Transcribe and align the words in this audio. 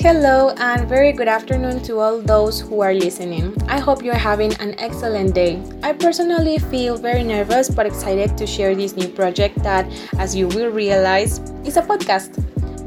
Hello, 0.00 0.50
and 0.58 0.88
very 0.88 1.10
good 1.10 1.26
afternoon 1.26 1.82
to 1.82 1.98
all 1.98 2.20
those 2.20 2.60
who 2.60 2.82
are 2.82 2.94
listening. 2.94 3.52
I 3.66 3.80
hope 3.80 4.04
you're 4.04 4.14
having 4.14 4.54
an 4.60 4.78
excellent 4.78 5.34
day. 5.34 5.60
I 5.82 5.92
personally 5.92 6.58
feel 6.58 6.96
very 6.96 7.24
nervous 7.24 7.68
but 7.68 7.84
excited 7.84 8.38
to 8.38 8.46
share 8.46 8.76
this 8.76 8.94
new 8.94 9.08
project 9.08 9.60
that, 9.64 9.90
as 10.16 10.36
you 10.36 10.46
will 10.46 10.70
realize, 10.70 11.40
is 11.64 11.76
a 11.76 11.82
podcast. 11.82 12.38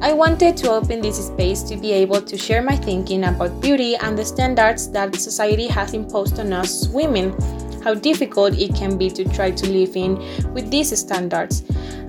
I 0.01 0.13
wanted 0.13 0.55
to 0.63 0.71
open 0.71 1.01
this 1.01 1.27
space 1.27 1.63
to 1.63 1.75
be 1.75 1.91
able 1.91 2.21
to 2.21 2.37
share 2.37 2.61
my 2.61 2.77
thinking 2.77 3.25
about 3.25 3.59
beauty 3.59 3.97
and 3.97 4.17
the 4.17 4.23
standards 4.23 4.89
that 4.91 5.13
society 5.15 5.67
has 5.67 5.93
imposed 5.93 6.39
on 6.39 6.53
us 6.53 6.87
women, 6.87 7.35
how 7.81 7.93
difficult 7.93 8.57
it 8.57 8.73
can 8.73 8.97
be 8.97 9.09
to 9.09 9.25
try 9.25 9.51
to 9.51 9.67
live 9.69 9.97
in 9.97 10.15
with 10.53 10.71
these 10.71 10.97
standards, 10.97 11.65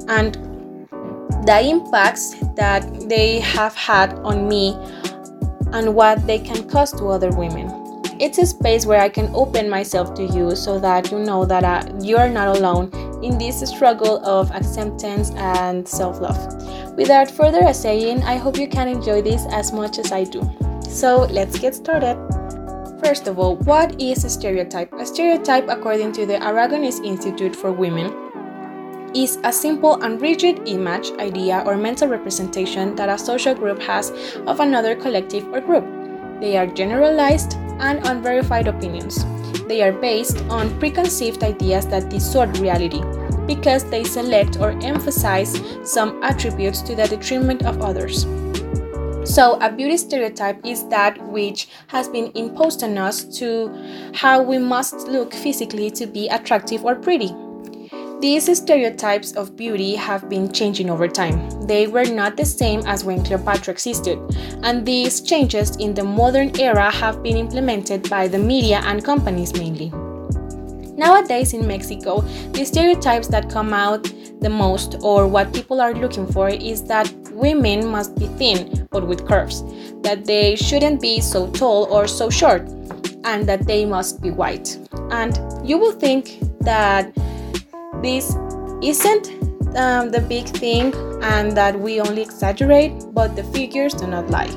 and 0.06 0.38
the 1.44 1.60
impacts 1.60 2.34
that 2.54 3.08
they 3.08 3.40
have 3.40 3.74
had 3.74 4.14
on 4.20 4.48
me 4.48 4.76
and 5.72 5.94
what 5.94 6.24
they 6.26 6.38
can 6.38 6.68
cause 6.68 6.92
to 6.92 7.06
other 7.06 7.30
women. 7.30 7.68
It's 8.20 8.38
a 8.38 8.46
space 8.46 8.86
where 8.86 9.00
I 9.00 9.08
can 9.08 9.28
open 9.34 9.68
myself 9.68 10.14
to 10.14 10.24
you 10.24 10.54
so 10.54 10.78
that 10.78 11.10
you 11.10 11.18
know 11.18 11.44
that 11.44 11.64
uh, 11.64 11.92
you 12.00 12.16
are 12.16 12.28
not 12.28 12.56
alone 12.56 12.90
in 13.24 13.38
this 13.38 13.60
struggle 13.68 14.24
of 14.24 14.52
acceptance 14.52 15.30
and 15.32 15.88
self 15.88 16.20
love. 16.20 16.38
Without 16.96 17.30
further 17.30 17.72
saying, 17.72 18.22
I 18.22 18.36
hope 18.36 18.58
you 18.58 18.68
can 18.68 18.86
enjoy 18.86 19.22
this 19.22 19.44
as 19.50 19.72
much 19.72 19.98
as 19.98 20.12
I 20.12 20.24
do. 20.24 20.48
So 20.88 21.26
let's 21.30 21.58
get 21.58 21.74
started. 21.74 22.16
First 23.02 23.26
of 23.26 23.40
all, 23.40 23.56
what 23.56 24.00
is 24.00 24.24
a 24.24 24.30
stereotype? 24.30 24.92
A 24.92 25.04
stereotype, 25.04 25.66
according 25.68 26.12
to 26.12 26.26
the 26.26 26.34
Aragonese 26.34 27.04
Institute 27.04 27.56
for 27.56 27.72
Women, 27.72 28.21
is 29.14 29.38
a 29.44 29.52
simple 29.52 30.02
and 30.02 30.20
rigid 30.20 30.68
image, 30.68 31.10
idea, 31.12 31.62
or 31.66 31.76
mental 31.76 32.08
representation 32.08 32.94
that 32.96 33.08
a 33.08 33.18
social 33.18 33.54
group 33.54 33.80
has 33.82 34.10
of 34.46 34.60
another 34.60 34.94
collective 34.96 35.46
or 35.52 35.60
group. 35.60 35.84
They 36.40 36.56
are 36.56 36.66
generalized 36.66 37.54
and 37.78 38.06
unverified 38.06 38.68
opinions. 38.68 39.24
They 39.68 39.82
are 39.82 39.92
based 39.92 40.38
on 40.50 40.78
preconceived 40.78 41.42
ideas 41.42 41.86
that 41.86 42.10
distort 42.10 42.58
reality 42.58 43.02
because 43.46 43.84
they 43.84 44.04
select 44.04 44.58
or 44.58 44.70
emphasize 44.82 45.60
some 45.84 46.22
attributes 46.22 46.82
to 46.82 46.94
the 46.94 47.06
detriment 47.06 47.64
of 47.64 47.80
others. 47.80 48.26
So, 49.24 49.56
a 49.60 49.70
beauty 49.70 49.96
stereotype 49.98 50.66
is 50.66 50.86
that 50.88 51.16
which 51.28 51.68
has 51.86 52.08
been 52.08 52.32
imposed 52.34 52.82
on 52.82 52.98
us 52.98 53.24
to 53.38 53.70
how 54.14 54.42
we 54.42 54.58
must 54.58 55.06
look 55.06 55.32
physically 55.32 55.90
to 55.92 56.06
be 56.06 56.28
attractive 56.28 56.84
or 56.84 56.96
pretty. 56.96 57.32
These 58.22 58.56
stereotypes 58.56 59.32
of 59.32 59.56
beauty 59.56 59.96
have 59.96 60.28
been 60.28 60.52
changing 60.52 60.88
over 60.90 61.08
time. 61.08 61.50
They 61.66 61.88
were 61.88 62.04
not 62.04 62.36
the 62.36 62.44
same 62.44 62.82
as 62.86 63.02
when 63.02 63.24
Cleopatra 63.24 63.72
existed, 63.72 64.16
and 64.62 64.86
these 64.86 65.20
changes 65.22 65.74
in 65.78 65.92
the 65.92 66.04
modern 66.04 66.56
era 66.60 66.88
have 66.88 67.20
been 67.20 67.36
implemented 67.36 68.08
by 68.08 68.28
the 68.28 68.38
media 68.38 68.80
and 68.84 69.04
companies 69.04 69.52
mainly. 69.54 69.88
Nowadays 70.96 71.52
in 71.52 71.66
Mexico, 71.66 72.20
the 72.52 72.64
stereotypes 72.64 73.26
that 73.26 73.50
come 73.50 73.74
out 73.74 74.04
the 74.40 74.48
most, 74.48 74.98
or 75.02 75.26
what 75.26 75.52
people 75.52 75.80
are 75.80 75.92
looking 75.92 76.28
for, 76.28 76.48
is 76.48 76.84
that 76.84 77.12
women 77.32 77.88
must 77.88 78.16
be 78.16 78.28
thin 78.38 78.86
but 78.92 79.04
with 79.04 79.26
curves, 79.26 79.64
that 80.02 80.26
they 80.26 80.54
shouldn't 80.54 81.00
be 81.00 81.20
so 81.20 81.50
tall 81.50 81.86
or 81.90 82.06
so 82.06 82.30
short, 82.30 82.62
and 83.24 83.48
that 83.48 83.66
they 83.66 83.84
must 83.84 84.22
be 84.22 84.30
white. 84.30 84.78
And 85.10 85.36
you 85.68 85.76
will 85.76 85.90
think 85.90 86.38
that 86.60 87.12
this 88.02 88.36
isn't 88.82 89.28
um, 89.76 90.10
the 90.10 90.24
big 90.28 90.46
thing 90.46 90.92
and 91.22 91.56
that 91.56 91.78
we 91.78 92.00
only 92.00 92.22
exaggerate, 92.22 92.92
but 93.12 93.36
the 93.36 93.44
figures 93.44 93.94
do 93.94 94.06
not 94.06 94.28
lie. 94.28 94.50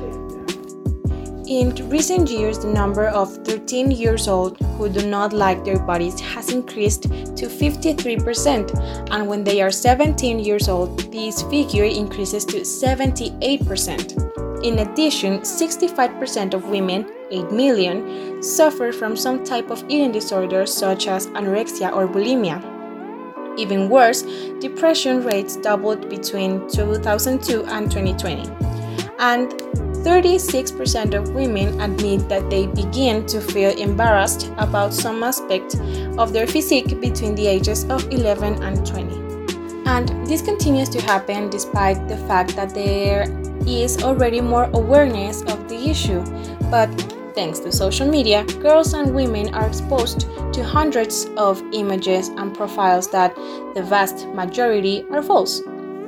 In 1.48 1.72
recent 1.88 2.28
years, 2.28 2.58
the 2.58 2.66
number 2.66 3.06
of 3.06 3.32
13 3.46 3.92
years 3.92 4.26
old 4.26 4.58
who 4.76 4.88
do 4.88 5.08
not 5.08 5.32
like 5.32 5.64
their 5.64 5.78
bodies 5.78 6.18
has 6.18 6.50
increased 6.50 7.04
to 7.04 7.46
53%, 7.46 9.12
and 9.12 9.28
when 9.28 9.44
they 9.44 9.62
are 9.62 9.70
17 9.70 10.40
years 10.40 10.68
old, 10.68 10.98
this 11.12 11.42
figure 11.42 11.84
increases 11.84 12.44
to 12.46 12.62
78%. 12.62 14.64
In 14.64 14.80
addition, 14.80 15.38
65% 15.42 16.52
of 16.52 16.68
women, 16.68 17.06
8 17.30 17.52
million, 17.52 18.42
suffer 18.42 18.90
from 18.90 19.14
some 19.14 19.44
type 19.44 19.70
of 19.70 19.84
eating 19.88 20.10
disorder 20.10 20.66
such 20.66 21.06
as 21.06 21.28
anorexia 21.28 21.94
or 21.94 22.08
bulimia. 22.08 22.75
Even 23.56 23.88
worse, 23.88 24.22
depression 24.60 25.22
rates 25.22 25.56
doubled 25.56 26.08
between 26.08 26.68
2002 26.68 27.64
and 27.66 27.90
2020. 27.90 28.48
And 29.18 29.50
36% 30.06 31.14
of 31.14 31.34
women 31.34 31.80
admit 31.80 32.28
that 32.28 32.48
they 32.48 32.66
begin 32.68 33.26
to 33.26 33.40
feel 33.40 33.76
embarrassed 33.76 34.52
about 34.58 34.94
some 34.94 35.22
aspect 35.24 35.74
of 36.16 36.32
their 36.32 36.46
physique 36.46 37.00
between 37.00 37.34
the 37.34 37.46
ages 37.46 37.84
of 37.90 38.06
11 38.12 38.62
and 38.62 38.86
20. 38.86 39.26
And 39.86 40.08
this 40.26 40.42
continues 40.42 40.88
to 40.90 41.00
happen 41.00 41.50
despite 41.50 42.06
the 42.08 42.16
fact 42.28 42.54
that 42.56 42.74
there 42.74 43.26
is 43.66 44.02
already 44.02 44.40
more 44.40 44.70
awareness 44.74 45.42
of 45.42 45.68
the 45.68 45.90
issue. 45.90 46.24
But 46.70 47.15
Thanks 47.36 47.58
to 47.60 47.70
social 47.70 48.08
media, 48.08 48.44
girls 48.62 48.94
and 48.94 49.14
women 49.14 49.54
are 49.54 49.66
exposed 49.66 50.20
to 50.54 50.64
hundreds 50.64 51.26
of 51.36 51.62
images 51.74 52.28
and 52.28 52.56
profiles 52.56 53.10
that 53.10 53.36
the 53.74 53.82
vast 53.82 54.26
majority 54.28 55.04
are 55.12 55.22
false, 55.22 55.60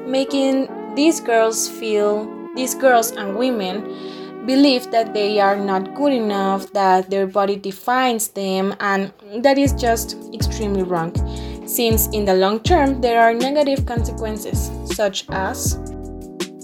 making 0.06 0.68
these 0.94 1.20
girls 1.20 1.68
feel, 1.68 2.26
these 2.56 2.74
girls 2.74 3.12
and 3.12 3.36
women 3.36 4.46
believe 4.46 4.90
that 4.90 5.12
they 5.12 5.38
are 5.38 5.56
not 5.56 5.94
good 5.94 6.14
enough, 6.14 6.72
that 6.72 7.10
their 7.10 7.26
body 7.26 7.56
defines 7.56 8.28
them, 8.28 8.74
and 8.80 9.12
that 9.42 9.58
is 9.58 9.74
just 9.74 10.16
extremely 10.32 10.82
wrong. 10.82 11.12
Since 11.68 12.08
in 12.14 12.24
the 12.24 12.34
long 12.34 12.60
term, 12.60 13.02
there 13.02 13.20
are 13.20 13.34
negative 13.34 13.84
consequences, 13.84 14.70
such 14.86 15.26
as 15.28 15.76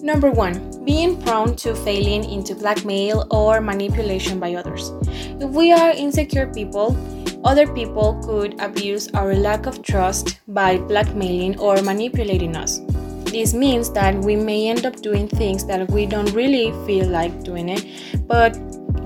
Number 0.04 0.30
one, 0.30 0.84
being 0.84 1.18
prone 1.22 1.56
to 1.64 1.74
failing 1.74 2.30
into 2.30 2.54
blackmail 2.54 3.26
or 3.30 3.62
manipulation 3.62 4.38
by 4.38 4.54
others. 4.54 4.92
If 5.40 5.48
we 5.48 5.72
are 5.72 5.92
insecure 5.92 6.46
people, 6.52 6.94
other 7.42 7.66
people 7.66 8.20
could 8.22 8.60
abuse 8.60 9.08
our 9.14 9.34
lack 9.34 9.64
of 9.64 9.80
trust 9.80 10.40
by 10.46 10.76
blackmailing 10.76 11.58
or 11.58 11.80
manipulating 11.80 12.54
us. 12.54 12.80
This 13.32 13.54
means 13.54 13.90
that 13.92 14.14
we 14.18 14.36
may 14.36 14.68
end 14.68 14.84
up 14.84 14.96
doing 14.96 15.26
things 15.26 15.64
that 15.68 15.90
we 15.90 16.04
don't 16.04 16.30
really 16.34 16.70
feel 16.86 17.08
like 17.08 17.42
doing 17.42 17.70
it, 17.70 17.86
but 18.28 18.58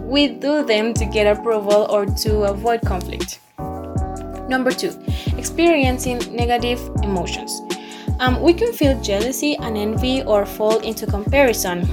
we 0.03 0.27
do 0.27 0.65
them 0.65 0.95
to 0.95 1.05
get 1.05 1.29
approval 1.29 1.87
or 1.91 2.07
to 2.07 2.43
avoid 2.51 2.81
conflict. 2.81 3.39
Number 4.49 4.73
two, 4.73 4.99
experiencing 5.37 6.19
negative 6.35 6.81
emotions. 7.05 7.61
Um, 8.21 8.41
we 8.43 8.53
can 8.53 8.73
feel 8.73 9.01
jealousy 9.01 9.57
and 9.57 9.79
envy 9.79 10.23
or 10.23 10.45
fall 10.45 10.81
into 10.81 11.07
comparison, 11.07 11.87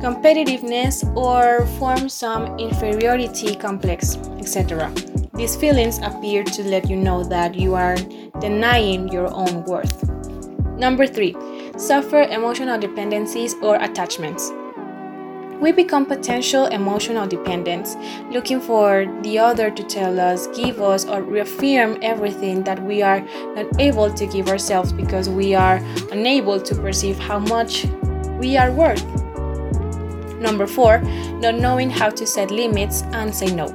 competitiveness, 0.00 1.04
or 1.16 1.66
form 1.78 2.08
some 2.08 2.56
inferiority 2.58 3.56
complex, 3.56 4.16
etc. 4.38 4.92
These 5.34 5.56
feelings 5.56 5.98
appear 5.98 6.44
to 6.44 6.62
let 6.62 6.88
you 6.88 6.96
know 6.96 7.24
that 7.24 7.56
you 7.56 7.74
are 7.74 7.96
denying 8.40 9.08
your 9.08 9.26
own 9.34 9.64
worth. 9.64 10.08
Number 10.78 11.08
three, 11.08 11.34
suffer 11.76 12.22
emotional 12.22 12.78
dependencies 12.78 13.54
or 13.62 13.76
attachments. 13.82 14.52
We 15.64 15.72
become 15.72 16.04
potential 16.04 16.66
emotional 16.66 17.26
dependents, 17.26 17.96
looking 18.30 18.60
for 18.60 19.06
the 19.22 19.38
other 19.38 19.70
to 19.70 19.82
tell 19.82 20.20
us, 20.20 20.46
give 20.48 20.78
us, 20.82 21.06
or 21.06 21.22
reaffirm 21.22 21.96
everything 22.02 22.62
that 22.64 22.82
we 22.82 23.00
are 23.00 23.22
not 23.56 23.80
able 23.80 24.12
to 24.12 24.26
give 24.26 24.48
ourselves 24.48 24.92
because 24.92 25.30
we 25.30 25.54
are 25.54 25.76
unable 26.12 26.60
to 26.60 26.74
perceive 26.74 27.18
how 27.18 27.38
much 27.38 27.86
we 28.38 28.58
are 28.58 28.70
worth. 28.72 29.02
Number 30.38 30.66
four, 30.66 30.98
not 31.40 31.54
knowing 31.54 31.88
how 31.88 32.10
to 32.10 32.26
set 32.26 32.50
limits 32.50 33.00
and 33.14 33.34
say 33.34 33.46
no. 33.46 33.68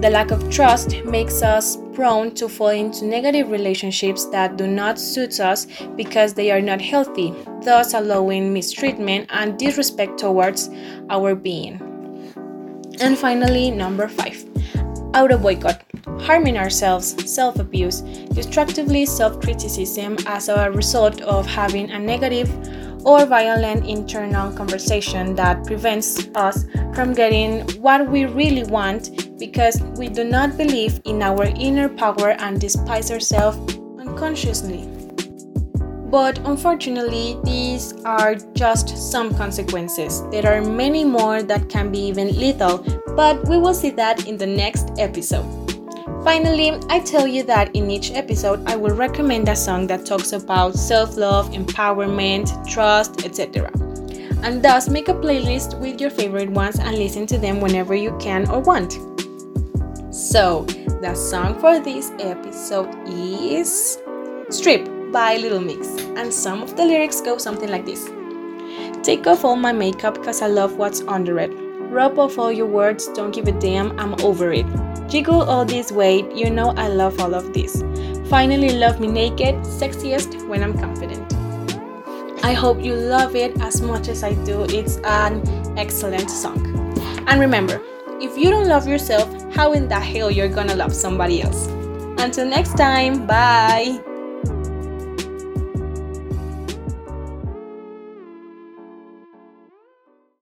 The 0.00 0.10
lack 0.10 0.30
of 0.30 0.50
trust 0.50 0.94
makes 1.04 1.42
us 1.42 1.78
prone 1.94 2.34
to 2.34 2.48
fall 2.48 2.68
into 2.68 3.06
negative 3.06 3.50
relationships 3.50 4.26
that 4.26 4.58
do 4.58 4.66
not 4.66 4.98
suit 5.00 5.40
us 5.40 5.66
because 5.96 6.34
they 6.34 6.50
are 6.50 6.60
not 6.60 6.82
healthy, 6.82 7.34
thus 7.62 7.94
allowing 7.94 8.52
mistreatment 8.52 9.26
and 9.30 9.58
disrespect 9.58 10.18
towards 10.18 10.68
our 11.08 11.34
being. 11.34 11.80
And 13.00 13.16
finally, 13.16 13.70
number 13.70 14.06
five, 14.06 14.44
auto 15.14 15.38
boycott, 15.38 15.82
harming 16.20 16.58
ourselves, 16.58 17.16
self 17.28 17.58
abuse, 17.58 18.02
destructively 18.32 19.06
self 19.06 19.40
criticism 19.40 20.18
as 20.26 20.50
a 20.50 20.70
result 20.70 21.22
of 21.22 21.46
having 21.46 21.90
a 21.90 21.98
negative 21.98 22.48
or 23.06 23.24
violent 23.24 23.86
internal 23.86 24.52
conversation 24.52 25.36
that 25.36 25.64
prevents 25.64 26.26
us 26.34 26.66
from 26.92 27.14
getting 27.14 27.62
what 27.80 28.10
we 28.10 28.24
really 28.26 28.64
want 28.64 29.38
because 29.38 29.80
we 29.96 30.08
do 30.08 30.24
not 30.24 30.56
believe 30.56 31.00
in 31.04 31.22
our 31.22 31.44
inner 31.44 31.88
power 31.88 32.30
and 32.40 32.60
despise 32.60 33.12
ourselves 33.12 33.78
unconsciously. 34.00 34.88
But 36.10 36.38
unfortunately, 36.38 37.38
these 37.44 37.92
are 38.04 38.34
just 38.54 38.96
some 38.98 39.34
consequences. 39.36 40.22
There 40.30 40.52
are 40.52 40.62
many 40.62 41.04
more 41.04 41.42
that 41.44 41.68
can 41.68 41.92
be 41.92 42.00
even 42.00 42.36
lethal, 42.36 42.78
but 43.14 43.46
we 43.46 43.56
will 43.56 43.74
see 43.74 43.90
that 43.90 44.26
in 44.26 44.36
the 44.36 44.46
next 44.46 44.90
episode. 44.98 45.65
Finally, 46.26 46.72
I 46.90 46.98
tell 46.98 47.28
you 47.28 47.44
that 47.44 47.76
in 47.76 47.88
each 47.88 48.10
episode, 48.10 48.60
I 48.66 48.74
will 48.74 48.96
recommend 48.96 49.48
a 49.48 49.54
song 49.54 49.86
that 49.86 50.04
talks 50.04 50.32
about 50.32 50.74
self 50.74 51.16
love, 51.16 51.50
empowerment, 51.50 52.68
trust, 52.68 53.24
etc. 53.24 53.70
And 54.42 54.60
thus 54.60 54.88
make 54.88 55.06
a 55.06 55.14
playlist 55.14 55.78
with 55.78 56.00
your 56.00 56.10
favorite 56.10 56.50
ones 56.50 56.80
and 56.80 56.98
listen 56.98 57.28
to 57.28 57.38
them 57.38 57.60
whenever 57.60 57.94
you 57.94 58.10
can 58.18 58.50
or 58.50 58.58
want. 58.58 58.94
So, 60.12 60.64
the 61.00 61.14
song 61.14 61.60
for 61.60 61.78
this 61.78 62.10
episode 62.18 62.92
is 63.08 64.02
Strip 64.50 65.12
by 65.12 65.36
Little 65.36 65.60
Mix, 65.60 65.86
and 66.16 66.34
some 66.34 66.60
of 66.60 66.76
the 66.76 66.84
lyrics 66.84 67.20
go 67.20 67.38
something 67.38 67.68
like 67.68 67.86
this 67.86 68.10
Take 69.04 69.28
off 69.28 69.44
all 69.44 69.54
my 69.54 69.70
makeup 69.70 70.14
because 70.14 70.42
I 70.42 70.48
love 70.48 70.76
what's 70.76 71.02
under 71.02 71.38
it. 71.38 71.52
Rub 71.92 72.18
off 72.18 72.36
all 72.36 72.50
your 72.50 72.66
words, 72.66 73.06
don't 73.14 73.32
give 73.32 73.46
a 73.46 73.52
damn, 73.52 73.96
I'm 74.00 74.20
over 74.24 74.52
it. 74.52 74.66
Jiggle 75.16 75.48
all 75.48 75.64
this 75.64 75.90
weight, 75.90 76.30
you 76.32 76.50
know 76.50 76.74
I 76.76 76.88
love 76.88 77.18
all 77.20 77.34
of 77.34 77.54
this. 77.54 77.82
Finally, 78.28 78.76
love 78.76 79.00
me 79.00 79.06
naked, 79.06 79.54
sexiest 79.64 80.46
when 80.46 80.62
I'm 80.62 80.76
confident. 80.76 81.32
I 82.44 82.52
hope 82.52 82.84
you 82.84 82.94
love 82.94 83.34
it 83.34 83.58
as 83.62 83.80
much 83.80 84.08
as 84.08 84.22
I 84.22 84.34
do. 84.44 84.64
It's 84.64 84.98
an 85.04 85.40
excellent 85.78 86.28
song. 86.30 86.60
And 87.28 87.40
remember, 87.40 87.80
if 88.20 88.36
you 88.36 88.50
don't 88.50 88.68
love 88.68 88.86
yourself, 88.86 89.26
how 89.54 89.72
in 89.72 89.88
the 89.88 89.98
hell 89.98 90.30
you're 90.30 90.52
gonna 90.52 90.76
love 90.76 90.94
somebody 90.94 91.40
else? 91.40 91.66
Until 92.18 92.44
next 92.46 92.76
time, 92.76 93.26
bye! 93.26 94.15